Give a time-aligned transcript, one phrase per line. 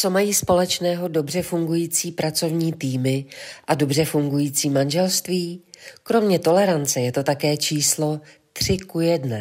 [0.00, 3.24] Co mají společného dobře fungující pracovní týmy
[3.66, 5.62] a dobře fungující manželství?
[6.02, 8.20] Kromě tolerance je to také číslo
[8.52, 9.36] 3 ku 1.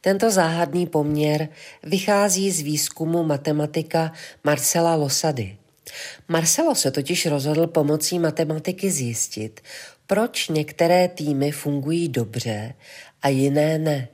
[0.00, 1.48] Tento záhadný poměr
[1.82, 4.12] vychází z výzkumu matematika
[4.44, 5.56] Marcela Losady.
[6.28, 9.60] Marcelo se totiž rozhodl pomocí matematiky zjistit,
[10.06, 12.74] proč některé týmy fungují dobře
[13.22, 14.08] a jiné ne.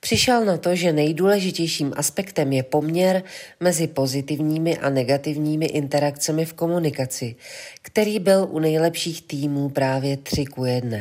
[0.00, 3.22] Přišel na to, že nejdůležitějším aspektem je poměr
[3.60, 7.36] mezi pozitivními a negativními interakcemi v komunikaci,
[7.82, 10.98] který byl u nejlepších týmů právě 3 ku 1.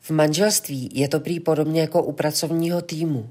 [0.00, 3.30] V manželství je to prý podobně jako u pracovního týmu.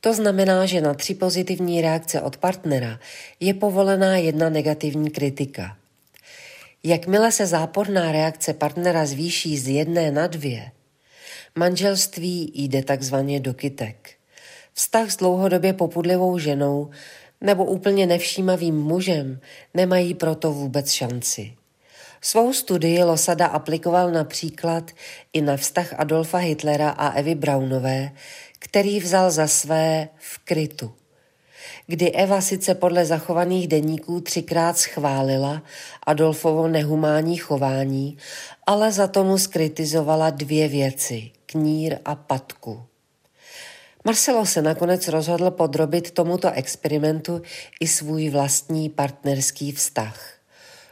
[0.00, 2.98] To znamená, že na tři pozitivní reakce od partnera
[3.40, 5.76] je povolená jedna negativní kritika.
[6.84, 10.70] Jakmile se záporná reakce partnera zvýší z jedné na dvě,
[11.54, 14.10] manželství jde takzvaně do kytek.
[14.72, 16.90] Vztah s dlouhodobě popudlivou ženou
[17.40, 19.40] nebo úplně nevšímavým mužem
[19.74, 21.54] nemají proto vůbec šanci.
[22.20, 24.90] Svou studii Losada aplikoval například
[25.32, 28.10] i na vztah Adolfa Hitlera a Evy Braunové,
[28.58, 30.92] který vzal za své v krytu.
[31.86, 35.62] Kdy Eva sice podle zachovaných deníků třikrát schválila
[36.06, 38.16] Adolfovo nehumánní chování,
[38.66, 42.82] ale za tomu skritizovala dvě věci– knír a patku.
[44.04, 47.42] Marcelo se nakonec rozhodl podrobit tomuto experimentu
[47.80, 50.34] i svůj vlastní partnerský vztah.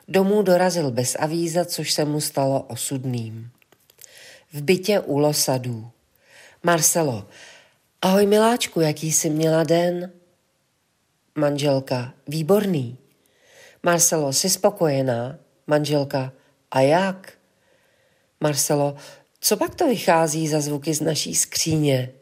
[0.08, 3.50] Domů dorazil bez avíza, což se mu stalo osudným.
[4.52, 5.90] V bytě u Losadů.
[6.62, 7.28] Marcelo,
[8.02, 10.12] ahoj miláčku, jaký jsi měla den?
[11.34, 12.98] Manželka, výborný.
[13.82, 15.38] Marcelo, jsi spokojená?
[15.66, 16.32] Manželka,
[16.70, 17.32] a jak?
[18.40, 18.94] Marcelo,
[19.40, 22.12] co pak to vychází za zvuky z naší skříně?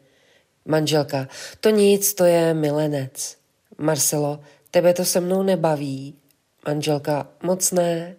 [0.65, 1.27] Manželka,
[1.59, 3.37] to nic, to je milenec.
[3.77, 4.39] Marcelo,
[4.71, 6.15] tebe to se mnou nebaví.
[6.67, 8.15] Manželka, moc ne.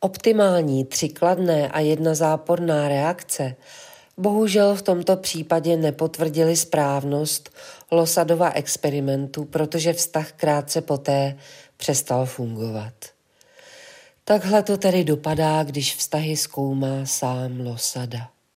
[0.00, 3.56] Optimální tři kladné a jedna záporná reakce
[4.16, 7.50] bohužel v tomto případě nepotvrdili správnost
[7.90, 11.36] Losadova experimentu, protože vztah krátce poté
[11.76, 12.94] přestal fungovat.
[14.24, 18.35] Takhle to tedy dopadá, když vztahy zkoumá sám Losada.